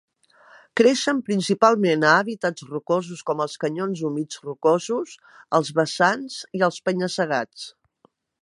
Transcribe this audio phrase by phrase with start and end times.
[0.79, 5.15] Creixen principalment a hàbitats rocosos com els canyons humits rocosos,
[5.59, 7.73] els vessants i els penya-segats.